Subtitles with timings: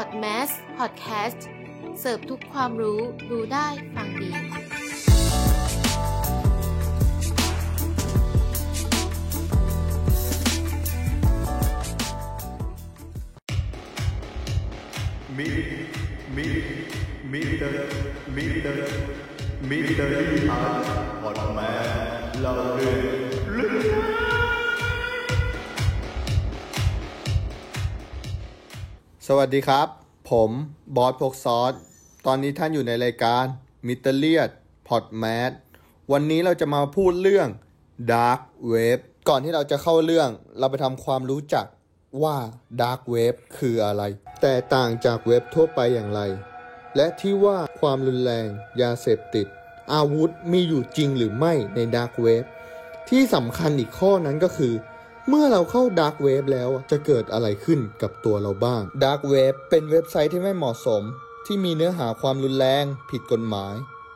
[0.00, 1.40] Podmas Podcast
[2.00, 4.30] เสิร์ฟทุกความรู้รู้ได้ฟังดี
[15.38, 15.46] มี
[16.36, 16.46] มี
[17.32, 17.90] มีเตอร์
[18.36, 18.90] มีเตอร์
[19.68, 20.74] มีเตอร์ที่ผ่าน
[21.22, 21.70] พอดแม่
[22.40, 22.52] เรา
[23.52, 23.72] เรื่อ
[24.34, 24.35] ง
[29.30, 29.88] สวัสดีครับ
[30.30, 30.50] ผม
[30.96, 31.72] บอสพกซอส
[32.26, 33.44] ตอนนี้ท่านอยู่ในรายการ
[33.86, 34.50] มิเตเลียด
[34.88, 35.50] พอดแมส
[36.12, 37.48] วันนี้เราจะมาพูดเรื่อง
[38.12, 38.40] Dark
[38.72, 41.66] Web ก่อนที่เราจะเข้าเรื่อง เราไปทำความรู้จัก
[42.22, 42.36] ว่า
[42.80, 44.02] Dark Web คืออะไร
[44.42, 46.20] แต่ต่างจากเว็บทั่วไปอย่างไร
[46.96, 48.46] และที่ว่าความรุนแรง
[48.80, 49.46] ยาเสพติด
[49.94, 52.44] อาวุธมีอยู่จริงหรือไม่ใน Dark Web
[53.08, 54.74] ที่สำคัญอีกข้อนั้นก็คือ
[55.30, 61.02] เมื่อเราเข้า Dark Web แล้วจะเกิดอะไรขึ้นกับตัวเราบ้าง Dark Web เป็นเว็บไซต์ที่ไม่เหมาะสม
[61.46, 63.74] ที่มีเนื้อหาความรุนแรง ผิดกฎหมาย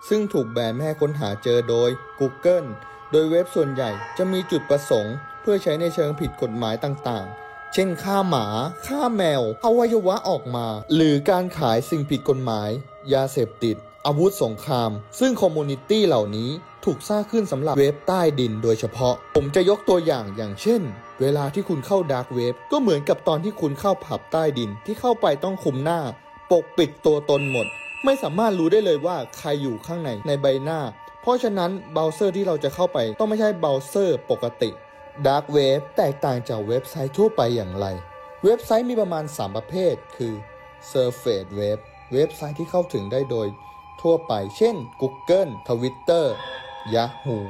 [0.09, 2.69] ซึ่งถูกแบนไม่ให้ค้นหาเจอโดย Google
[3.11, 8.47] โดยเว็บส่วนใหญ่จะมีจุดประสงค์ เพื่อใช้ในเชิงผิดกฎหมายต่างๆ เช่นฆ่าหมา
[8.87, 12.71] ฆ่าแมว อวัยวะออกมา หรือการขายสิ่งผิดกฎหมาย
[13.13, 16.51] ยาเสพติด อาวุธสงคราม ซึ่ง community เหล่านี้
[16.85, 20.83] ถูกสร้างขึ้นสำหรับเว็บใต้ดินโดยเฉพาะ ผมจะยกตัวอย่างอย่างเช่น
[21.21, 26.01] เวลาที่คุณเข้า Dark Web ก็เหมือนกับตอนที่คุณเข้าผับใต้ดินที่เข้าไปต้องคุมหน้า
[26.53, 27.67] ปกปิดตัวตนหมด
[28.05, 30.81] ไม่สามารถรู้ได้เลยว่าใครอยู่ข้างในในใบหน้า
[31.23, 34.71] เพราะฉะนั้นเบราว์เซอร์ที่เราจะเข้าไปต้องไม่ใช่เบราว์เซอร์ปกติ
[35.27, 37.87] Dark Web แตกต่างจากเว็บไซต์ทั่วไปอย่างไร
[38.45, 40.35] เว็บไซต์มีประมาณ 3 ประเภท คือ
[40.93, 41.79] Surface Web
[42.13, 43.49] เว็บไซต์ที่เข้าถึงได้โดย
[44.01, 46.27] ทั่วไป เช่น Google Twitter
[46.95, 47.41] Yahoo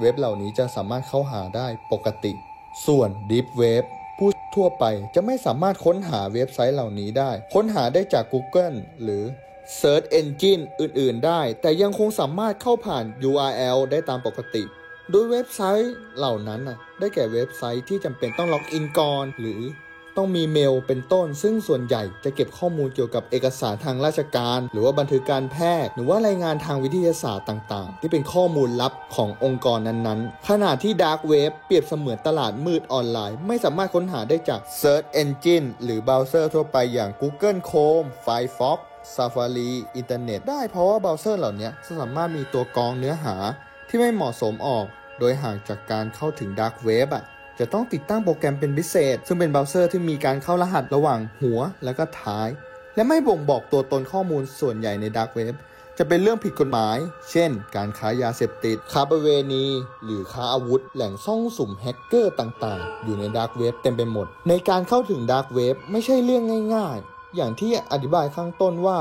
[0.00, 2.32] เว็บเหล่านี้จะสามารถเข้าหาได้ปกติ
[2.86, 3.84] ส่วน Deep Web
[4.18, 9.24] ผู้ทั่วไปจะไม่สามารถค้นหาเว็บไซต์เหล่านี้ได้ ค้นหาได้จาก Google หรือ
[9.80, 14.62] Search Engine อื่น ๆ ได้ แต่ยังคงสามารถเข้าผ่าน URL ได้ตามปกติ
[15.10, 19.60] โดยเว็บไซต์เหล่านั้นนะได้แก่เว็บไซต์ที่จำเป็นต้องล็อกอินก่อนหรือ
[20.22, 38.08] ต้องมีเมลเป็นต้น ซึ่งส่วนใหญ่จะเก็บข้อมูลเกี่ยวกับเอกสารทางราชการ หรือว่าบันทึกการแพทย์ หรือว่ารายงานทางวิทยาศาสตร์ต่างๆ ที่เป็นข้อมูลลับขององค์กรนั้นๆ ขณะที่ Dark Web เปรียบเสมือนตลาดมืดออนไลน์ ไม่สามารถค้นหาได้จาก Search Engine หรือเบราว์เซอร์ทั่วไปอย่าง Google Chrome
[38.24, 38.78] Firefox
[39.14, 41.70] Safari อินเทอร์เน็ตได้เพราะว่าเบราว์เซอร์เหล่านี้
[42.00, 43.36] สามารถมีตัวกรองเนื้อหา
[43.88, 44.86] ที่ไม่เหมาะสมออก
[45.18, 47.24] โดยห่างจากการเข้าถึง Dark Web อะ
[47.58, 52.48] จะต้องติดตั้งโปรแกรมเป็นพิเศษ ซึ่งเป็นเบราว์เซอร์ที่มีการเข้ารหัสระหว่างหัวและก็ท้าย
[52.94, 55.54] และไม่บ่งบอกตัวตนข้อมูลส่วนใหญ่ใน Dark Web
[55.98, 56.96] จะเป็นเรื่องผิดกฎหมาย
[57.30, 59.64] เช่น การค้ายาเสพติด ค้าประเวณี
[60.04, 66.42] หรือค้าอาวุธ แหล่งซ่องสุมแฮกเกอร์ต่างๆ อยู่ใน Dark Web เต็มไปหมด ในการเข้าถึง Dark Web ไม่ใช่เรื่อง
[66.74, 68.98] ง่าย ๆ อย่างที่อธิบายข้างต้นว่า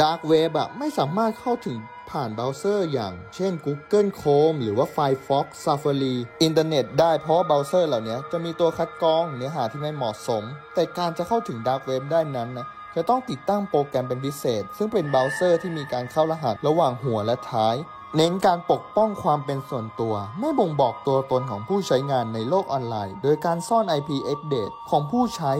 [0.00, 1.76] Dark Web อะไม่สามารถเข้าถึง
[2.12, 10.42] ผ่านเบราว์เซอร์อย่างเช่น Google Chrome หรือว่า Firefox Safari อินเทอร์เน็ตได้เพราะเบราว์เซอร์เหล่านี้จะมีตัวคัดกรองเนื้อหาที่ไม่เหมาะสม
[10.74, 17.76] แต่การจะเข้าถึง Dark Web ได้นั้นนะจะต้องติดตั้งโปรแกรมเป็นพิเศษ ซึ่งเป็นเบราว์เซอร์ที่มีการเข้ารหัสระหว่างหัวและท้าย
[18.16, 25.52] เน้นการปกป้องความเป็นส่วนตัว ไม่บ่งบอกตัวตนของผู้ใช้งานในโลกออนไลน์ โดยการซ่อน IP address ของผู้ใช้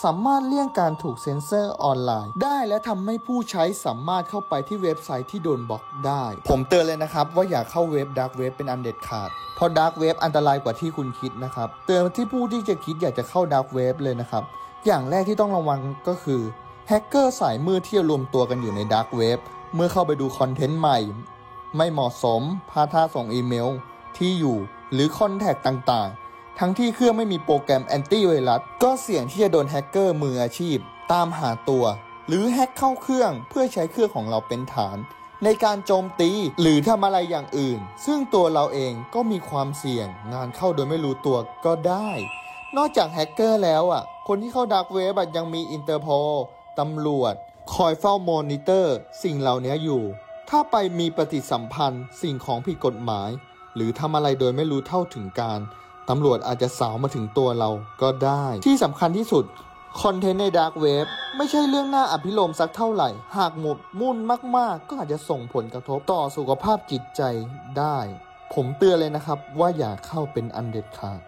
[0.00, 14.44] สามารถเลี่ยงการถูกเซ็นเซอร์ออนไลน์ ได้และทำให้ผู้ใช้สามารถเข้าไปที่เว็บไซต์ที่โดนบล็อกได้ ผมเตือนเลยนะครับ ว่าอย่าเข้าเว็บ Dark Web เป็นอันเด็ดขาด เพราะ Dark Web อันตรายกว่าที่คุณคิดนะครับ เตือนที่ผู้ที่จะคิดอยากจะเข้า Dark Web เลยนะครับ
[14.86, 16.40] อย่างแรกที่ต้องระวังก็คือ
[16.88, 19.38] แฮกเกอร์สายมืดที่รวมตัวกันอยู่ใน Dark Web
[19.74, 20.98] เมื่อเข้าไปดูคอนเทนต์ไม่
[21.76, 23.68] ไม่เหมาะสมพลาดท่าส่งอีเมล
[24.16, 24.56] ที่อยู่
[24.92, 26.21] หรือ contact ต่างๆ
[26.58, 30.78] ทั้งที่เครื่องไม่มีโปรแกรมแอนตี้ไวรัสก็เสี่ยงที่จะโดนแฮกเกอร์มืออาชีพ
[31.12, 31.84] ตามหาตัว
[32.28, 34.96] หรือแฮกเข้าเครื่องเพื่อใช้เครื่องของเราเป็นฐาน
[35.44, 36.30] ในการโจมตี
[36.60, 42.10] หรือทำอะไรอย่างอื่น ซึ่งตัวเราเองก็มีความเสี่ยงงานเข้าโดยไม่รู้ตัวก็ได้
[42.76, 46.32] นอกจากแฮกเกอร์แล้วอะ คนที่เข้า Dark Web ยังมีอินเตอร์โพล
[46.78, 47.34] ตำรวจ
[47.74, 50.02] คอยเฝ้ามอนิเตอร์ สิ่งเหล่านี้อยู่
[50.50, 53.30] ถ้าไปมีปฏิสัมพันธ์สิ่งของผิดกฎหมาย
[53.74, 55.60] หรือทำอะไรโดยไม่รู้เท่าถึงการณ์
[56.10, 57.70] ตำรวจอาจจะสาวมาถึงตัวเรา
[58.02, 59.44] ก็ได้ ที่สำคัญที่สุด
[60.02, 61.06] คอนเทนต์ใน Dark Web
[61.36, 63.08] ไม่ใช่เรื่องน่าอภิรมย์สักเท่าไหร่
[63.38, 64.16] หากหมกมุ่น
[64.56, 67.22] มาก ๆ ก็อาจจะส่งผลกระทบต่อสุขภาพจิตใจ
[67.78, 67.98] ได้
[68.54, 71.20] ผมเตือนเลยนะครับว่าอย่าเข้าเป็นอันเด็ดขาด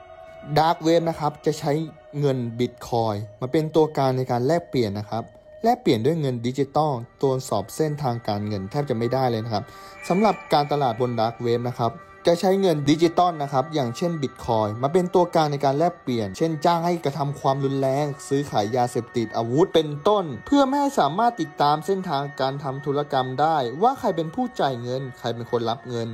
[0.58, 1.72] Dark Web นะครับจะใช้
[2.20, 5.24] เงินบิตคอยน์มาเป็นตัวกลางในการแลกเปลี่ยนนะครับ
[5.64, 6.92] แลกเปลี่ยนด้วยเงินดิจิตอล
[7.22, 9.64] ตรวจสอบเส้นทางการเงินแทบจะไม่ได้เลยนะครับ
[10.08, 11.92] สำหรับการตลาดบน Dark Web นะครับ
[12.28, 26.08] จะใช้เงินดิจิตอลนะครับอย่างเช่นบิตคอยมาเป็นตัวกลางในการแลกเปลี่ยน เช่นจ้างให้กระทำความรุนแรง ซื้อขายยาเสพติดอาวุธเป็นต้น เพื่อไม่ให้สามารถติดตามเส้นทางการทำธุรกรรมได้ ว่าใครเป็นผู้จ่ายเงิน ใครเป็นคนรับเงิน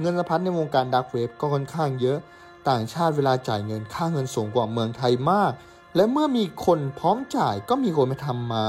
[0.00, 2.18] เงินสะพัดในวงการดักเว็บก็ค่อนข้างเยอะ
[2.68, 5.52] ต่างชาติเวลาจ่ายเงินค่าเงินสูงกว่าเมืองไทยมาก
[5.96, 8.66] และเมื่อมีคนพร้อมจ่ายก็มีคนมาทำมา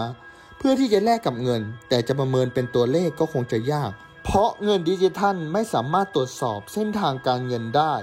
[0.58, 3.92] เพื่อที่จะแลกกับเงิน แต่จะประเมินเป็นตัวเลขก็คงจะยาก
[4.30, 7.94] เพราะเงินดิจิทัลไม่สามารถตรวจสอบเส้นทางการเงินได้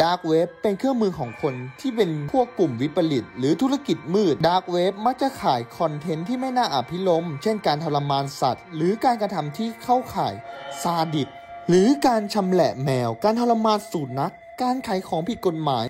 [0.00, 10.34] Dark Web เป็นเครื่องมือของคนที่เป็นพวกกลุ่มวิปริต หรือธุรกิจมืด Dark Web มักจะขายคอนเทนต์ที่ไม่น่าอภิรมย์เช่นการทรมานสัตว์ หรือการกระทำที่เข้าข่าย
[10.82, 11.28] ซาดิสต์
[11.68, 14.32] หรือการชำแหละแมว การทรมานสุนัข
[14.62, 15.84] การขายของผิดกฎหมาย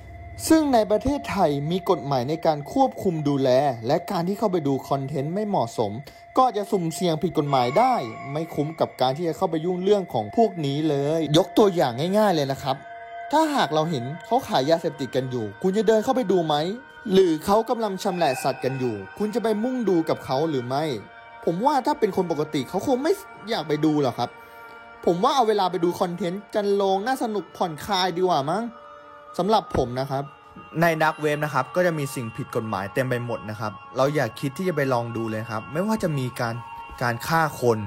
[0.49, 3.51] ซึ่งในประเทศไทยมีกฎหมายในการควบคุมดูแล
[3.87, 5.93] และการที่เข้าไปดูคอนเทนต์ไม่เหมาะสม
[6.39, 7.95] ก็จะสุ่มเสี่ยงผิดกฎหมายได้
[8.33, 12.77] ไม่คุ้มกับการที่จะเข้าไปยุ่งเรื่องของพวกนี้เลย ยกตัวอย่างง่าย ๆเลยนะครับ
[13.33, 16.55] ถ้าหากเราเห็นเขาขายยาเสพติดกันอยู่ คุณจะเดินเข้าไปดูไหม
[17.13, 20.85] หรือเขากำลังชำแหละสัตว์กันอยู่ คุณจะไปมุ่งดูกับเขาหรือไม่
[21.45, 23.13] ผมว่าถ้าเป็นคนปกติเขาคงไม่
[23.51, 24.31] อยากไปดูหรอกครับ
[25.07, 28.63] ผมว่าเอาเวลาไปดูคอนเทนต์กันลงน่าสนุกผ่อนคลายดีกว่ามั้ง
[29.39, 30.25] สำหรับผมนะครับ
[30.81, 36.55] ในดักเว็บนะครับก็จะมีสิ่งผิดกฎหมายเต็มไปหมดนะครับ เราอย่าคิดที่จะไปลองดูเลยครับ ไม่ว่าจะมีการ
[37.03, 37.79] การฆ่าคน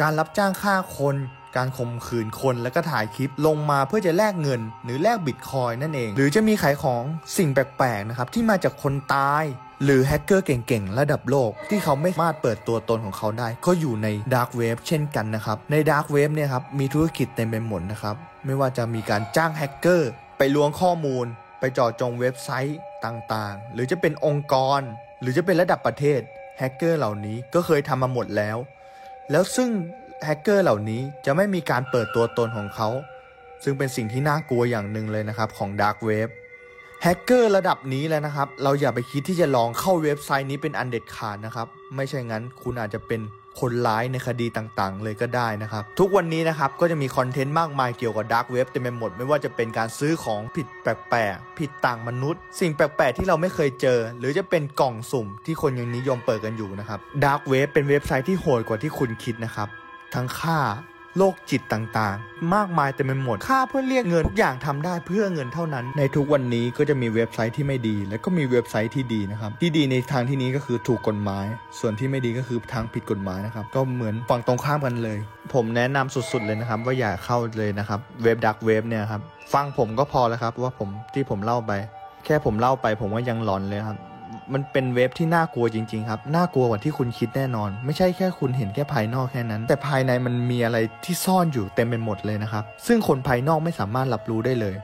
[0.00, 1.16] การรับจ้างฆ่าคน
[1.56, 7.02] การข่มขืนคนแล้วก็ถ่ายคลิปลงมาเพื่อจะแลกเงิน หรือแลกบิตคอยน์นั่นเอง หรือจะมีขายของ
[7.36, 9.44] สิ่งแปลกๆนะครับที่มาจากคนตาย
[9.84, 18.16] หรือแฮกเกอร์เก่งๆ ระดับโลกที่เขาไม่สามารถเปิดตัวตนของเขาได้ ก็อยู่ใน Dark Web เช่นกันนะครับ ใน Dark Web เนี่ยครับ มีธุรกิจเต็มไปหมดนะครับ
[18.46, 21.26] ไม่ว่าจะมีการจ้างแฮกเกอร์ ไปล้วงข้อมูล
[21.60, 24.80] ไปเจาะจงเว็บไซต์ต่างๆ หรือจะเป็นองค์กร
[25.20, 26.20] หรือจะเป็นระดับประเทศ
[26.58, 28.56] แฮกเกอร์เหล่านี้ก็เคยทำมาหมดแล้ว
[29.30, 29.70] แล้วซึ่ง
[30.24, 32.88] แฮกเกอร์เหล่านี้จะไม่มีการเปิดตัวตนของเขา
[33.64, 36.28] ซึ่งเป็นสิ่งที่น่ากลัวอย่างหนึ่งเลยนะครับของ Dark Web
[37.02, 41.66] แฮกเกอร์ระดับนี้แล้วนะครับ เราอย่าไปคิดที่จะลองเข้าเว็บไซต์นี้เป็นอันเด็ดขาดนะครับ
[41.96, 43.20] ไม่ใช่งั้นคุณอาจจะเป็น
[43.60, 59.68] คนร้ายในคดีต่างๆ เลยก็ได้นะครับ ทุกวันนี้นะครับก็จะมีคอนเทนต์มากมายเกี่ยวกับ Dark Web เต็มไปหมดไม่ว่าจะเป็นการซื้อของผิดแปลกๆ ผิดต่างมนุษย์ สิ่งแปลกๆ ที่เราไม่เคยเจอ หรือจะเป็นกล่องสุ่มที่คนยังนิยมเปิดกันอยู่นะครับ Dark Web เป็นเว็บไซต์ที่โหดกว่าที่คุณคิดนะครับ
[60.14, 60.58] ทั้งฆ่า
[61.18, 71.44] โรคจิตต่างๆ มากมายเต็มไปหมดฆ่าเพื่อเรียกเงินทุกอย่างทำได้เพื่อเงินเท่านั้น ในทุกวันนี้ก็จะมีเว็บไซต์ที่ไม่ดี และก็มีเว็บไซต์ที่ดีนะครับ ที่ดีในทางที่นี้ก็คือถูกกฎหมาย
[71.80, 75.18] ส่วนที่ไม่ดีก็คือทางผิดกฎหมายนะครับ ก็เหมือนฝั่งตรงข้ามกันเลย
[75.54, 79.20] ผมแนะนำสุดๆเลยนะครับ ว่าอย่าเข้าเลยนะครับเว็บ Dark Web เนี่ยครับ
[79.54, 81.72] ฟังผมก็พอแล้วครับว่าผมที่ผมเล่าไป
[82.24, 83.98] แค่ผมเล่าไปผมว่ายังหลอนเลยครับ
[84.52, 94.76] มันเป็นเว็บที่น่ากลัวจริง ๆ ครับ น่ากลัวกว่าที่คุณคิดแน่นอน ไม่ใช่แค่คุณเห็นแค่ภายนอกแค่นั้น แต่ภายในมันมีอะไรที่ซ่อนอยู่เต็มไปหมดเลยนะครับ ซึ่งคนภายนอกไม่สามารถรับรู้ได้เลย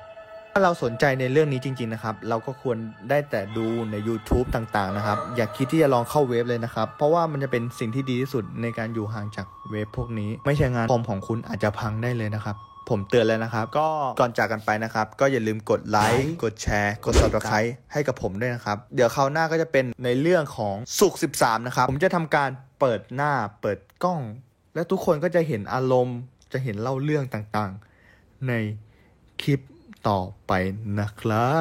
[0.54, 2.76] ถ้าเราสนใจในเรื่องนี้จริง ๆ นะครับ เราก็ควร
[3.10, 12.56] ได้แต่ดูใน YouTube ต่าง ๆ นะครับ อย่าคิดที่จะลองเข้าเว็บเลยนะครับ เพราะว่ามันจะเป็นสิ่งที่ดีที่สุดในการอยู่ห่างจากเว็บพวกนี้ ไม่ใช่งานคอมของคุณอาจจะพังได้เลยนะครับ
[12.90, 13.88] ผมเตือนแล้วนะครับ ก็
[14.20, 22.50] ก่อนจากกันไปนะครับ ก็อย่าลืมกดไลค์กดแชร์ กด subscribe ให้กับผมด้วยนะครับ เดี๋ยวคราวหน้าก็จะเป็นในเรื่องของสุข13 นะครับ ผมจะทำการ
[22.80, 24.20] เปิดหน้าเปิดกล้อง
[24.74, 26.18] และทุกคนก็จะเห็นอารมณ์
[26.52, 28.52] จะเห็นเล่าเรื่องต่างๆ ใน
[29.42, 29.60] คลิป
[30.08, 30.52] ต่อไป
[31.00, 31.54] นะครั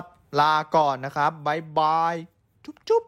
[0.00, 0.02] บ
[0.40, 2.14] ลาก่อนนะครับบ๊ายบาย
[2.64, 3.02] จุ๊บจุ๊บ